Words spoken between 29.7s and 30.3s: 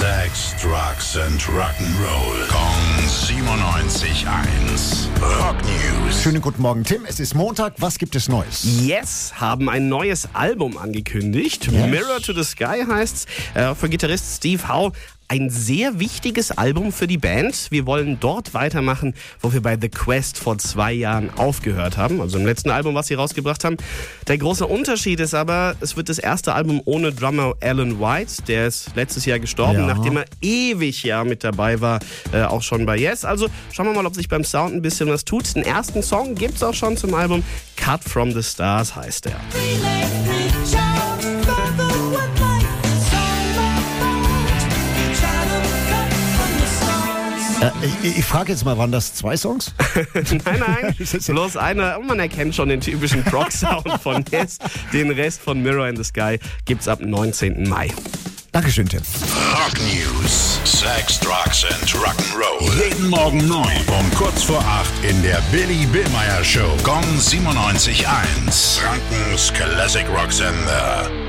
Ja. nachdem er